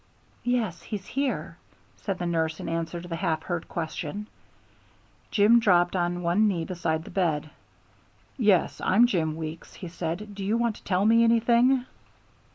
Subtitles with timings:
[0.43, 1.57] "Yes, he's here,"
[1.95, 4.25] said the nurse in answer to the half heard question.
[5.29, 7.51] Jim dropped on one knee beside the bed.
[8.35, 10.33] "Yes, I'm Jim Weeks," he said.
[10.33, 11.85] "Do you want to tell me anything?"